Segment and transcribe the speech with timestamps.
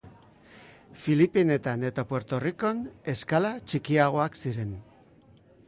[1.01, 2.81] Filipinetan eta Puerto Ricon
[3.15, 4.73] eskala txikiagoak ziren.